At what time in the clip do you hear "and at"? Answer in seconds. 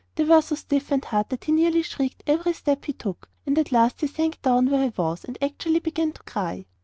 3.45-3.71